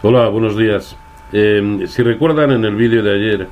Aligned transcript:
Hola, 0.00 0.28
buenos 0.28 0.56
días. 0.56 0.96
Eh, 1.32 1.86
si 1.88 2.04
recuerdan 2.04 2.52
en 2.52 2.64
el 2.64 2.76
vídeo 2.76 3.02
de 3.02 3.14
ayer, 3.16 3.48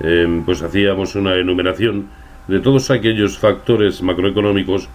eh, 0.00 0.42
pues 0.46 0.62
hacíamos 0.62 1.14
una 1.14 1.34
enumeración 1.34 2.06
de 2.48 2.58
todos 2.60 2.90
aquellos 2.90 3.36
factores 3.36 4.02
macroeconómicos 4.02 4.88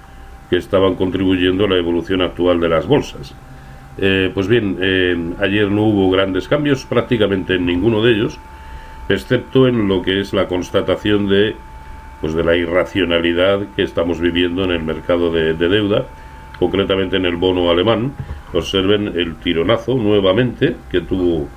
que 0.49 0.57
estaban 0.57 0.95
contribuyendo 0.95 1.65
a 1.65 1.69
la 1.69 1.77
evolución 1.77 2.23
actual 2.23 2.59
de 2.59 2.69
las 2.69 2.87
bolsas. 2.87 3.35
Eh, 3.99 4.31
pues 4.33 4.47
bien, 4.47 5.35
ayer 5.39 5.69
no 5.69 5.83
hubo 5.83 6.09
grandes 6.09 6.47
cambios 6.47 6.85
prácticamente 6.85 7.53
en 7.53 7.67
ninguno 7.67 8.01
de 8.01 8.11
ellos, 8.11 8.39
excepto 9.07 9.67
en 9.67 9.87
lo 9.87 10.01
que 10.01 10.21
es 10.21 10.33
la 10.33 10.47
constatación 10.47 11.29
de, 11.29 11.55
pues 12.19 12.33
de 12.33 12.43
la 12.43 12.55
irracionalidad 12.55 13.59
que 13.75 13.83
estamos 13.83 14.19
viviendo 14.19 14.63
en 14.63 14.71
el 14.71 14.81
mercado 14.81 15.31
de 15.31 15.53
deuda 15.53 16.07
concretamente 16.59 17.17
en 17.17 17.25
el 17.25 17.35
bono 17.35 17.69
alemán. 17.69 18.13
Observen 18.55 19.07
el 19.15 19.35
tironazo 19.35 19.95
nuevamente 19.95 20.75
que 20.89 21.01
tuvo 21.01 21.47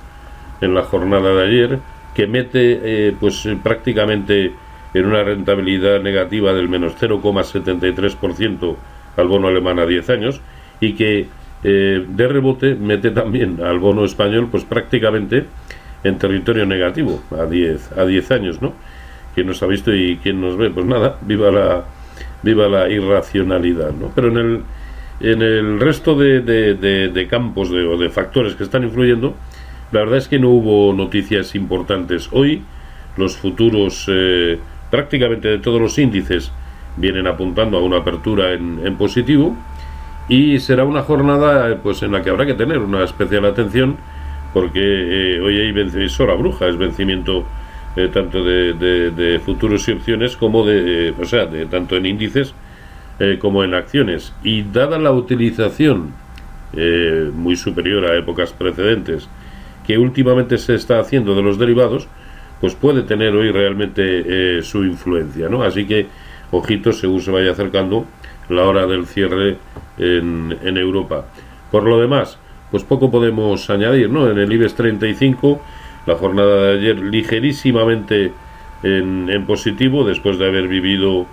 en 0.61 0.73
la 0.73 0.83
jornada 0.83 1.33
de 1.33 1.47
ayer, 1.47 1.79
que 2.13 2.27
mete 2.27 2.79
eh, 2.83 3.15
pues 3.19 3.47
prácticamente 3.63 4.51
en 4.93 5.05
una 5.05 5.23
rentabilidad 5.23 6.01
negativa 6.01 6.53
del 6.53 6.67
menos 6.67 6.95
0,73% 6.99 8.75
al 9.17 9.27
bono 9.27 9.47
alemán 9.47 9.79
a 9.79 9.85
10 9.85 10.09
años 10.09 10.41
y 10.79 10.93
que 10.93 11.27
eh, 11.63 12.05
de 12.07 12.27
rebote 12.27 12.75
mete 12.75 13.11
también 13.11 13.59
al 13.61 13.79
bono 13.79 14.05
español 14.05 14.47
pues 14.49 14.63
prácticamente 14.63 15.45
en 16.03 16.17
territorio 16.17 16.65
negativo 16.65 17.21
a 17.37 17.45
10 17.45 17.97
a 17.97 18.05
10 18.05 18.31
años, 18.31 18.61
¿no? 18.61 18.73
¿Quién 19.35 19.47
nos 19.47 19.61
ha 19.61 19.67
visto 19.67 19.93
y 19.93 20.17
quién 20.23 20.41
nos 20.41 20.57
ve? 20.57 20.69
Pues 20.69 20.85
nada, 20.85 21.17
viva 21.21 21.51
la 21.51 21.83
viva 22.41 22.67
la 22.67 22.89
irracionalidad, 22.89 23.91
¿no? 23.91 24.11
Pero 24.15 24.29
en 24.29 24.37
el 24.37 24.61
en 25.19 25.41
el 25.41 25.79
resto 25.79 26.15
de, 26.15 27.27
campos 27.29 27.69
o 27.71 27.97
de 27.97 28.09
factores 28.09 28.55
que 28.55 28.63
están 28.63 28.83
influyendo, 28.83 29.35
la 29.91 30.01
verdad 30.01 30.17
es 30.17 30.27
que 30.27 30.39
no 30.39 30.49
hubo 30.49 30.93
noticias 30.93 31.55
importantes. 31.55 32.29
Hoy 32.31 32.61
los 33.17 33.37
futuros, 33.37 34.05
eh, 34.07 34.59
prácticamente 34.89 35.47
de 35.47 35.59
todos 35.59 35.81
los 35.81 35.97
índices, 35.97 36.51
vienen 36.95 37.27
apuntando 37.27 37.77
a 37.77 37.81
una 37.81 37.97
apertura 37.97 38.53
en, 38.53 38.95
positivo 38.97 39.55
y 40.27 40.59
será 40.59 40.83
una 40.83 41.01
jornada 41.01 41.77
pues 41.81 42.03
en 42.03 42.11
la 42.11 42.21
que 42.21 42.29
habrá 42.29 42.45
que 42.45 42.53
tener 42.53 42.79
una 42.79 43.03
especial 43.03 43.45
atención 43.45 43.97
porque 44.53 44.79
eh, 44.81 45.39
hoy 45.39 45.59
hay 45.59 45.71
vencimiento, 45.71 46.37
bruja, 46.37 46.67
es 46.67 46.77
vencimiento 46.77 47.45
eh, 47.95 48.09
tanto 48.11 48.43
de, 48.43 48.73
de, 48.73 49.39
futuros 49.39 49.87
y 49.87 49.93
opciones 49.93 50.35
como 50.35 50.65
de, 50.65 51.13
o 51.19 51.25
sea, 51.25 51.45
de 51.45 51.65
tanto 51.65 51.95
en 51.95 52.05
índices 52.05 52.53
eh, 53.19 53.37
como 53.39 53.63
en 53.63 53.73
acciones. 53.73 54.33
Y 54.43 54.63
dada 54.63 54.97
la 54.97 55.11
utilización 55.11 56.13
eh, 56.73 57.31
muy 57.33 57.55
superior 57.55 58.05
a 58.05 58.17
épocas 58.17 58.53
precedentes 58.53 59.27
que 59.85 59.97
últimamente 59.97 60.57
se 60.57 60.75
está 60.75 60.99
haciendo 60.99 61.33
de 61.35 61.41
los 61.41 61.57
derivados, 61.57 62.07
pues 62.61 62.75
puede 62.75 63.01
tener 63.01 63.35
hoy 63.35 63.51
realmente 63.51 64.59
eh, 64.59 64.61
su 64.61 64.83
influencia, 64.83 65.49
¿no? 65.49 65.63
Así 65.63 65.85
que, 65.85 66.07
ojito, 66.51 66.93
según 66.93 67.21
se 67.21 67.31
vaya 67.31 67.51
acercando 67.51 68.05
la 68.49 68.63
hora 68.63 68.85
del 68.85 69.07
cierre 69.07 69.57
en, 69.97 70.55
en 70.63 70.77
Europa. 70.77 71.25
Por 71.71 71.83
lo 71.83 71.99
demás, 71.99 72.37
pues 72.71 72.83
poco 72.83 73.09
podemos 73.09 73.69
añadir, 73.69 74.09
¿no? 74.09 74.29
En 74.29 74.37
el 74.37 74.51
IBEX 74.51 74.75
35, 74.75 75.61
la 76.05 76.15
jornada 76.15 76.63
de 76.63 76.77
ayer 76.77 76.99
ligerísimamente 76.99 78.31
en, 78.83 79.29
en 79.29 79.45
positivo, 79.45 80.03
después 80.03 80.37
de 80.37 80.47
haber 80.47 80.67
vivido 80.67 81.25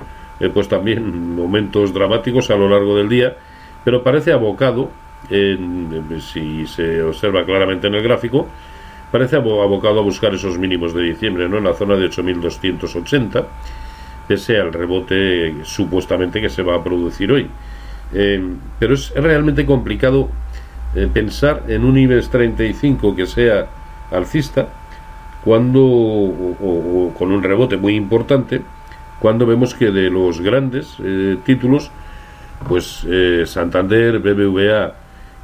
pues 0.53 0.69
también 0.69 1.35
momentos 1.35 1.95
dramáticos 1.95 2.51
a 2.51 2.57
lo 2.57 2.69
largo 2.69 2.97
del 2.97 3.09
día, 3.09 3.37
pero 3.85 4.03
parece 4.03 4.33
abocado, 4.33 4.91
si 5.29 6.67
se 6.67 7.03
observa 7.03 7.45
claramente 7.45 7.87
en 7.87 7.95
el 7.95 8.03
gráfico, 8.03 8.47
parece 9.11 9.37
abocado 9.37 10.01
a 10.01 10.03
buscar 10.03 10.35
esos 10.35 10.59
mínimos 10.59 10.93
de 10.93 11.03
diciembre, 11.03 11.49
¿no? 11.49 11.59
En 11.59 11.65
la 11.65 11.75
zona 11.75 11.97
de 11.97 12.11
8.280, 12.11 13.45
pese 14.27 14.61
al 14.61 14.73
rebote 14.73 15.65
supuestamente 15.65 16.41
que 16.41 16.49
se 16.49 16.63
va 16.63 16.77
a 16.77 16.85
producir 16.85 17.33
hoy. 17.33 17.49
Eh, 18.13 18.43
pero 18.79 18.95
es 18.95 19.13
realmente 19.15 19.65
complicado 19.65 20.29
eh, 20.95 21.09
pensar 21.13 21.65
en 21.69 21.85
un 21.85 21.99
IBEX 21.99 22.29
35 22.31 23.17
que 23.17 23.27
sea 23.27 23.67
alcista 24.11 24.69
cuando 25.45 25.81
o 25.85 27.13
con 27.17 27.33
un 27.33 27.43
rebote 27.43 27.77
muy 27.77 27.95
importante 27.95 28.63
cuando 29.19 29.47
vemos 29.47 29.75
que 29.75 29.91
de 29.91 30.11
los 30.11 30.41
grandes 30.41 30.97
eh, 31.03 31.37
títulos, 31.45 31.91
pues 32.69 33.07
eh, 33.09 33.45
Santander, 33.47 34.19
BBVA 34.19 34.95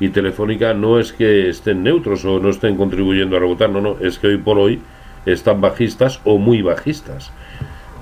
y 0.00 0.08
Telefónica 0.08 0.74
no 0.74 0.98
es 0.98 1.12
que 1.12 1.48
estén 1.48 1.82
neutros 1.82 2.24
o 2.24 2.38
no 2.40 2.50
estén 2.50 2.76
contribuyendo 2.76 3.36
a 3.36 3.40
rebotar, 3.40 3.70
no, 3.70 3.80
no, 3.80 3.96
es 4.00 4.18
que 4.18 4.28
hoy 4.28 4.38
por 4.38 4.58
hoy 4.58 4.80
están 5.24 5.60
bajistas 5.60 6.20
o 6.24 6.38
muy 6.38 6.62
bajistas, 6.62 7.32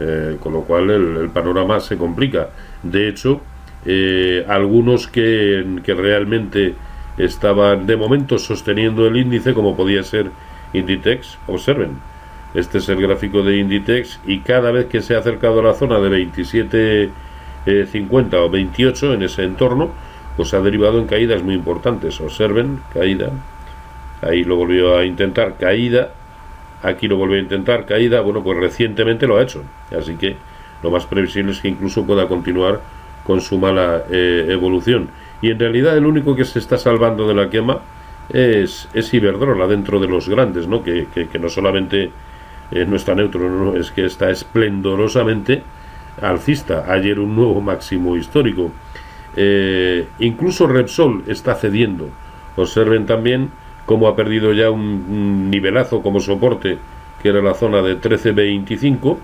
eh, 0.00 0.36
con 0.40 0.54
lo 0.54 0.62
cual 0.62 0.90
el, 0.90 1.30
panorama 1.30 1.80
se 1.80 1.96
complica. 1.96 2.50
De 2.82 3.08
hecho, 3.08 3.40
algunos 4.48 5.06
que, 5.06 5.80
que 5.82 5.94
realmente 5.94 6.74
estaban 7.16 7.86
de 7.86 7.96
momento 7.96 8.38
sosteniendo 8.38 9.06
el 9.06 9.16
índice, 9.16 9.54
como 9.54 9.76
podía 9.76 10.02
ser 10.02 10.30
Inditex, 10.72 11.38
observen, 11.46 11.98
este 12.54 12.78
es 12.78 12.88
el 12.88 13.00
gráfico 13.00 13.42
de 13.42 13.58
Inditex 13.58 14.20
y 14.26 14.40
cada 14.40 14.72
vez 14.72 14.86
que 14.86 15.00
se 15.00 15.14
ha 15.14 15.18
acercado 15.20 15.60
a 15.60 15.62
la 15.62 15.74
zona 15.74 16.00
de 16.00 16.10
27.50 16.10 17.12
eh, 17.66 18.36
o 18.36 18.50
28 18.50 19.14
en 19.14 19.22
ese 19.22 19.44
entorno, 19.44 19.90
pues 20.36 20.52
ha 20.54 20.60
derivado 20.60 20.98
en 20.98 21.06
caídas 21.06 21.42
muy 21.42 21.54
importantes. 21.54 22.20
Observen, 22.20 22.80
caída. 22.92 23.30
Ahí 24.22 24.42
lo 24.42 24.56
volvió 24.56 24.96
a 24.96 25.04
intentar, 25.04 25.56
caída. 25.58 26.10
Aquí 26.82 27.06
lo 27.06 27.16
volvió 27.16 27.36
a 27.38 27.42
intentar, 27.42 27.86
caída. 27.86 28.20
Bueno, 28.20 28.42
pues 28.42 28.58
recientemente 28.58 29.26
lo 29.28 29.36
ha 29.36 29.42
hecho. 29.42 29.62
Así 29.96 30.16
que 30.16 30.36
lo 30.82 30.90
más 30.90 31.06
previsible 31.06 31.52
es 31.52 31.60
que 31.60 31.68
incluso 31.68 32.04
pueda 32.04 32.26
continuar 32.26 32.80
con 33.24 33.40
su 33.40 33.58
mala 33.58 34.04
eh, 34.10 34.46
evolución. 34.48 35.08
Y 35.40 35.50
en 35.50 35.58
realidad 35.58 35.96
el 35.96 36.06
único 36.06 36.34
que 36.34 36.44
se 36.44 36.58
está 36.58 36.78
salvando 36.78 37.28
de 37.28 37.34
la 37.34 37.48
quema 37.48 37.78
es, 38.28 38.88
es 38.92 39.14
Iberdrola 39.14 39.66
dentro 39.66 40.00
de 40.00 40.08
los 40.08 40.28
grandes, 40.28 40.66
¿no? 40.66 40.82
Que, 40.82 41.06
que, 41.14 41.28
que 41.28 41.38
no 41.38 41.48
solamente 41.48 42.10
eh, 42.70 42.86
no 42.86 42.96
está 42.96 43.14
neutro, 43.14 43.48
no, 43.48 43.76
es 43.76 43.90
que 43.90 44.06
está 44.06 44.30
esplendorosamente 44.30 45.62
alcista. 46.20 46.84
Ayer 46.88 47.18
un 47.18 47.34
nuevo 47.34 47.60
máximo 47.60 48.16
histórico. 48.16 48.70
Eh, 49.36 50.06
incluso 50.18 50.66
Repsol 50.66 51.24
está 51.26 51.54
cediendo. 51.54 52.08
Observen 52.56 53.06
también 53.06 53.50
cómo 53.86 54.08
ha 54.08 54.16
perdido 54.16 54.52
ya 54.52 54.70
un, 54.70 55.50
nivelazo 55.50 56.02
como 56.02 56.20
soporte, 56.20 56.78
que 57.22 57.28
era 57.28 57.42
la 57.42 57.54
zona 57.54 57.82
de 57.82 58.00
13.25, 58.00 59.16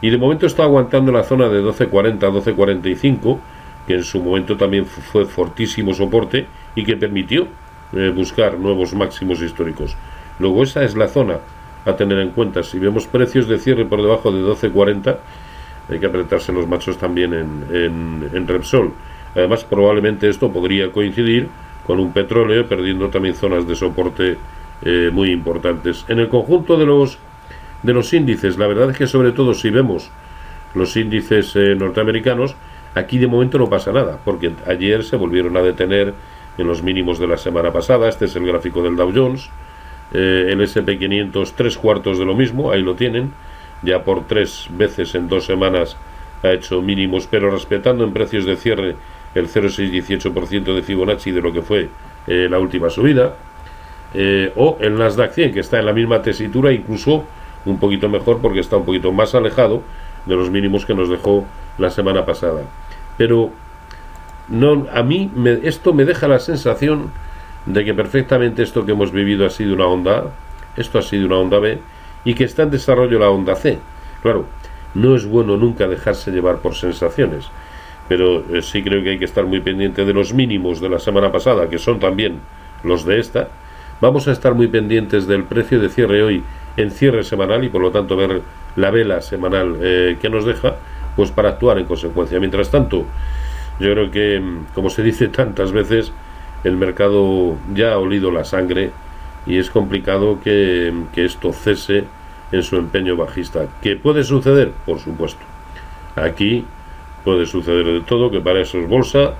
y 0.00 0.10
de 0.10 0.18
momento 0.18 0.46
está 0.46 0.64
aguantando 0.64 1.12
la 1.12 1.24
zona 1.24 1.48
de 1.48 1.62
12.40, 1.62 2.18
12.45, 2.18 3.38
que 3.86 3.94
en 3.94 4.04
su 4.04 4.22
momento 4.22 4.56
también 4.56 4.86
fue 4.86 5.24
fortísimo 5.24 5.94
soporte 5.94 6.46
y 6.74 6.84
que 6.84 6.96
permitió 6.96 7.46
eh, 7.92 8.12
buscar 8.14 8.58
nuevos 8.58 8.94
máximos 8.94 9.40
históricos. 9.40 9.96
Luego 10.38 10.62
esa 10.62 10.84
es 10.84 10.96
la 10.96 11.08
zona 11.08 11.38
a 11.84 11.96
tener 11.96 12.18
en 12.18 12.30
cuenta. 12.30 12.62
Si 12.62 12.78
vemos 12.78 13.06
precios 13.06 13.48
de 13.48 13.58
cierre 13.58 13.84
por 13.84 14.02
debajo 14.02 14.32
de 14.32 14.42
12.40, 14.42 15.16
hay 15.90 15.98
que 15.98 16.06
apretarse 16.06 16.52
los 16.52 16.66
machos 16.66 16.96
también 16.96 17.34
en, 17.34 18.30
en, 18.32 18.48
Repsol. 18.48 18.92
Además, 19.34 19.64
probablemente 19.64 20.28
esto 20.28 20.50
podría 20.50 20.90
coincidir 20.90 21.48
con 21.86 22.00
un 22.00 22.12
petróleo 22.12 22.66
perdiendo 22.66 23.10
también 23.10 23.34
zonas 23.34 23.66
de 23.66 23.74
soporte 23.74 24.38
eh, 24.82 25.10
muy 25.12 25.30
importantes. 25.30 26.04
En 26.08 26.20
el 26.20 26.28
conjunto 26.28 26.78
de 26.78 26.86
los, 26.86 27.18
de 27.82 27.92
los 27.92 28.12
índices, 28.14 28.56
la 28.56 28.66
verdad 28.66 28.90
es 28.90 28.96
que 28.96 29.06
sobre 29.06 29.32
todo 29.32 29.52
si 29.52 29.70
vemos 29.70 30.10
los 30.74 30.96
índices 30.96 31.54
eh, 31.56 31.74
norteamericanos, 31.74 32.56
aquí 32.94 33.18
de 33.18 33.26
momento 33.26 33.58
no 33.58 33.68
pasa 33.68 33.92
nada, 33.92 34.18
porque 34.24 34.52
ayer 34.66 35.04
se 35.04 35.16
volvieron 35.16 35.56
a 35.56 35.62
detener 35.62 36.14
en 36.56 36.66
los 36.66 36.82
mínimos 36.82 37.18
de 37.18 37.26
la 37.26 37.36
semana 37.36 37.72
pasada. 37.72 38.08
Este 38.08 38.24
es 38.24 38.36
el 38.36 38.46
gráfico 38.46 38.82
del 38.82 38.96
Dow 38.96 39.12
Jones 39.14 39.50
eh, 40.12 40.48
el 40.50 40.60
SP500 40.60 41.52
tres 41.56 41.78
cuartos 41.78 42.18
de 42.18 42.24
lo 42.24 42.34
mismo, 42.34 42.70
ahí 42.70 42.82
lo 42.82 42.94
tienen, 42.94 43.32
ya 43.82 44.02
por 44.02 44.26
tres 44.26 44.68
veces 44.70 45.14
en 45.14 45.28
dos 45.28 45.44
semanas 45.46 45.96
ha 46.42 46.52
hecho 46.52 46.82
mínimos, 46.82 47.26
pero 47.26 47.50
respetando 47.50 48.04
en 48.04 48.12
precios 48.12 48.44
de 48.44 48.56
cierre 48.56 48.96
el 49.34 49.48
0,618% 49.48 50.74
de 50.74 50.82
Fibonacci 50.82 51.30
de 51.32 51.40
lo 51.40 51.52
que 51.52 51.62
fue 51.62 51.88
eh, 52.26 52.48
la 52.50 52.58
última 52.58 52.90
subida, 52.90 53.34
eh, 54.12 54.52
o 54.54 54.78
el 54.80 54.96
Nasdaq 54.96 55.32
100 55.32 55.52
que 55.52 55.60
está 55.60 55.78
en 55.78 55.86
la 55.86 55.92
misma 55.92 56.22
tesitura, 56.22 56.72
incluso 56.72 57.24
un 57.64 57.78
poquito 57.78 58.08
mejor 58.08 58.40
porque 58.40 58.60
está 58.60 58.76
un 58.76 58.84
poquito 58.84 59.10
más 59.10 59.34
alejado 59.34 59.82
de 60.26 60.36
los 60.36 60.50
mínimos 60.50 60.86
que 60.86 60.94
nos 60.94 61.08
dejó 61.08 61.46
la 61.78 61.90
semana 61.90 62.24
pasada. 62.24 62.62
Pero 63.16 63.50
no, 64.48 64.86
a 64.92 65.02
mí 65.02 65.30
me, 65.34 65.58
esto 65.62 65.92
me 65.92 66.04
deja 66.04 66.28
la 66.28 66.38
sensación 66.38 67.10
de 67.66 67.84
que 67.84 67.94
perfectamente 67.94 68.62
esto 68.62 68.84
que 68.84 68.92
hemos 68.92 69.12
vivido 69.12 69.46
ha 69.46 69.50
sido 69.50 69.74
una 69.74 69.86
onda 69.86 70.18
A, 70.18 70.24
esto 70.76 70.98
ha 70.98 71.02
sido 71.02 71.26
una 71.26 71.38
onda 71.38 71.58
B, 71.58 71.78
y 72.24 72.34
que 72.34 72.44
está 72.44 72.62
en 72.62 72.70
desarrollo 72.70 73.18
la 73.18 73.30
onda 73.30 73.54
C. 73.54 73.78
Claro, 74.22 74.46
no 74.94 75.14
es 75.14 75.26
bueno 75.26 75.56
nunca 75.56 75.86
dejarse 75.86 76.30
llevar 76.30 76.58
por 76.58 76.74
sensaciones, 76.74 77.48
pero 78.08 78.44
eh, 78.54 78.62
sí 78.62 78.82
creo 78.82 79.02
que 79.02 79.10
hay 79.10 79.18
que 79.18 79.24
estar 79.24 79.44
muy 79.44 79.60
pendiente 79.60 80.04
de 80.04 80.12
los 80.12 80.32
mínimos 80.32 80.80
de 80.80 80.88
la 80.88 80.98
semana 80.98 81.32
pasada, 81.32 81.68
que 81.68 81.78
son 81.78 81.98
también 81.98 82.40
los 82.82 83.04
de 83.04 83.18
esta. 83.18 83.48
Vamos 84.00 84.28
a 84.28 84.32
estar 84.32 84.54
muy 84.54 84.68
pendientes 84.68 85.26
del 85.26 85.44
precio 85.44 85.80
de 85.80 85.88
cierre 85.88 86.22
hoy 86.22 86.42
en 86.76 86.90
cierre 86.90 87.24
semanal 87.24 87.64
y 87.64 87.68
por 87.68 87.80
lo 87.80 87.90
tanto 87.90 88.16
ver 88.16 88.42
la 88.76 88.90
vela 88.90 89.20
semanal 89.20 89.78
eh, 89.80 90.16
que 90.20 90.28
nos 90.28 90.44
deja, 90.44 90.76
pues 91.16 91.30
para 91.30 91.50
actuar 91.50 91.78
en 91.78 91.86
consecuencia. 91.86 92.38
Mientras 92.40 92.70
tanto, 92.70 93.06
yo 93.78 93.92
creo 93.92 94.10
que, 94.10 94.40
mm, 94.40 94.74
como 94.74 94.90
se 94.90 95.02
dice 95.02 95.28
tantas 95.28 95.72
veces, 95.72 96.12
el 96.64 96.76
mercado 96.76 97.56
ya 97.74 97.92
ha 97.92 97.98
olido 97.98 98.30
la 98.30 98.44
sangre 98.44 98.90
y 99.46 99.58
es 99.58 99.70
complicado 99.70 100.40
que, 100.42 100.92
que 101.12 101.24
esto 101.24 101.52
cese 101.52 102.04
en 102.52 102.62
su 102.62 102.76
empeño 102.76 103.16
bajista. 103.16 103.66
¿Qué 103.82 103.96
puede 103.96 104.24
suceder? 104.24 104.72
Por 104.86 104.98
supuesto. 104.98 105.40
Aquí 106.16 106.64
puede 107.24 107.46
suceder 107.46 107.86
de 107.86 108.00
todo, 108.02 108.30
que 108.30 108.40
para 108.40 108.60
eso 108.60 108.78
es 108.78 108.88
bolsa 108.88 109.34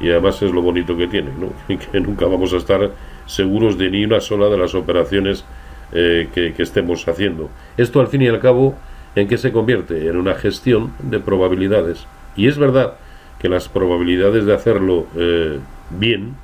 y 0.00 0.10
además 0.10 0.42
es 0.42 0.52
lo 0.52 0.62
bonito 0.62 0.96
que 0.96 1.06
tiene, 1.06 1.30
¿no? 1.38 1.52
que 1.92 2.00
nunca 2.00 2.26
vamos 2.26 2.52
a 2.52 2.56
estar 2.56 2.90
seguros 3.26 3.78
de 3.78 3.90
ni 3.90 4.04
una 4.04 4.20
sola 4.20 4.48
de 4.48 4.58
las 4.58 4.74
operaciones 4.74 5.44
eh, 5.92 6.28
que, 6.32 6.54
estemos 6.58 7.06
haciendo. 7.06 7.48
Esto 7.76 8.00
al 8.00 8.08
fin 8.08 8.22
y 8.22 8.28
al 8.28 8.40
cabo, 8.40 8.74
¿en 9.14 9.28
qué 9.28 9.38
se 9.38 9.52
convierte? 9.52 10.08
En 10.08 10.16
una 10.16 10.34
gestión 10.34 10.92
de 10.98 11.20
probabilidades. 11.20 12.06
Y 12.36 12.48
es 12.48 12.58
verdad 12.58 12.94
que 13.38 13.48
las 13.48 13.68
probabilidades 13.68 14.46
de 14.46 14.54
hacerlo 14.54 15.06
eh, 15.16 15.58
bien 15.90 16.34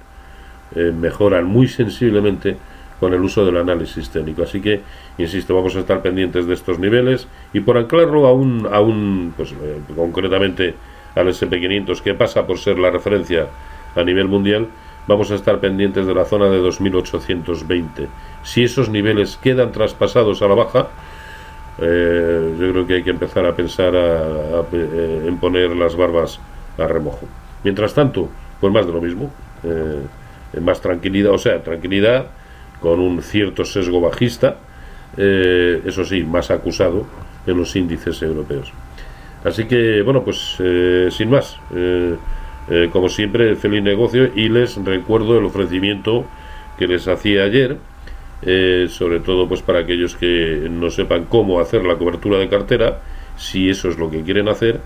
eh, 0.76 0.92
mejoran 0.92 1.44
muy 1.44 1.68
sensiblemente 1.68 2.56
con 3.00 3.14
el 3.14 3.20
uso 3.20 3.44
del 3.44 3.56
análisis 3.56 4.10
técnico. 4.10 4.42
Así 4.42 4.60
que, 4.60 4.80
insisto, 5.18 5.54
vamos 5.54 5.74
a 5.76 5.80
estar 5.80 6.02
pendientes 6.02 6.46
de 6.46 6.54
estos 6.54 6.78
niveles 6.78 7.26
y 7.52 7.60
por 7.60 7.76
anclarlo 7.76 8.26
a 8.26 8.32
un, 8.32 8.68
a 8.70 8.80
un 8.80 9.34
pues, 9.36 9.54
concretamente 9.96 10.74
al 11.14 11.28
SP500, 11.28 12.00
que 12.00 12.14
pasa 12.14 12.46
por 12.46 12.58
ser 12.58 12.78
la 12.78 12.90
referencia 12.90 13.48
a 13.94 14.02
nivel 14.02 14.28
mundial, 14.28 14.68
vamos 15.06 15.30
a 15.30 15.34
estar 15.34 15.58
pendientes 15.60 16.06
de 16.06 16.14
la 16.14 16.24
zona 16.24 16.46
de 16.46 16.58
2820. 16.58 18.08
Si 18.42 18.64
esos 18.64 18.88
niveles 18.88 19.36
quedan 19.36 19.72
traspasados 19.72 20.42
a 20.42 20.48
la 20.48 20.54
baja, 20.54 20.88
eh, 21.78 22.54
yo 22.58 22.70
creo 22.70 22.86
que 22.86 22.94
hay 22.94 23.02
que 23.02 23.10
empezar 23.10 23.46
a 23.46 23.54
pensar 23.54 23.92
eh, 23.94 25.24
en 25.26 25.38
poner 25.38 25.74
las 25.74 25.96
barbas 25.96 26.40
a 26.78 26.86
remojo. 26.86 27.26
Mientras 27.64 27.94
tanto, 27.94 28.28
pues 28.60 28.72
más 28.72 28.86
de 28.86 28.92
lo 28.92 29.00
mismo, 29.00 29.30
eh, 29.64 30.00
más 30.60 30.80
tranquilidad, 30.80 31.32
o 31.32 31.38
sea, 31.38 31.62
tranquilidad 31.62 32.26
con 32.80 33.00
un 33.00 33.22
cierto 33.22 33.64
sesgo 33.64 34.00
bajista, 34.00 34.56
eso 35.16 36.04
sí, 36.04 36.24
más 36.24 36.50
acusado 36.50 37.06
en 37.46 37.56
los 37.56 37.76
índices 37.76 38.20
europeos. 38.22 38.72
Así 39.44 39.64
que, 39.64 40.02
bueno, 40.02 40.24
pues 40.24 40.56
sin 41.10 41.30
más. 41.30 41.58
Eh, 42.70 42.90
como 42.92 43.08
siempre, 43.08 43.56
feliz 43.56 43.82
negocio 43.82 44.30
y 44.34 44.48
les 44.48 44.76
recuerdo 44.84 45.38
el 45.38 45.44
ofrecimiento 45.44 46.24
que 46.78 46.86
les 46.86 47.08
hacía 47.08 47.42
ayer, 47.42 47.76
eh, 48.42 48.86
sobre 48.88 49.18
todo 49.18 49.48
pues 49.48 49.62
para 49.62 49.80
aquellos 49.80 50.14
que 50.14 50.68
no 50.70 50.88
sepan 50.90 51.24
cómo 51.24 51.60
hacer 51.60 51.84
la 51.84 51.96
cobertura 51.96 52.38
de 52.38 52.48
cartera, 52.48 53.00
si 53.36 53.68
eso 53.68 53.88
es 53.88 53.98
lo 53.98 54.10
que 54.10 54.22
quieren 54.22 54.48
hacer, 54.48 54.80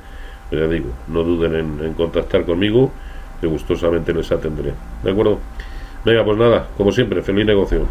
pues 0.48 0.62
ya 0.62 0.68
digo, 0.68 0.88
no 1.08 1.22
duden 1.22 1.54
en, 1.54 1.84
en 1.84 1.92
contactar 1.92 2.44
conmigo, 2.44 2.92
que 3.40 3.46
gustosamente 3.46 4.12
les 4.12 4.30
atenderé. 4.30 4.72
¿De 5.02 5.10
acuerdo? 5.10 5.38
Venga, 6.04 6.24
pues 6.24 6.38
nada, 6.38 6.68
como 6.76 6.92
siempre, 6.92 7.22
feliz 7.22 7.46
negocio. 7.46 7.86